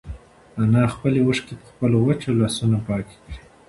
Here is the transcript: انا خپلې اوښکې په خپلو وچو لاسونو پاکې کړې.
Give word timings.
انا 0.63 0.83
خپلې 0.93 1.19
اوښکې 1.23 1.55
په 1.61 1.65
خپلو 1.71 1.97
وچو 2.05 2.31
لاسونو 2.39 2.77
پاکې 2.87 3.15
کړې. 3.23 3.37